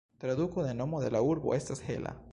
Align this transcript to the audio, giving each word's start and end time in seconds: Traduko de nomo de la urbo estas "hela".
Traduko 0.21 0.63
de 0.63 0.73
nomo 0.79 0.99
de 1.03 1.11
la 1.11 1.21
urbo 1.33 1.53
estas 1.59 1.87
"hela". 1.87 2.19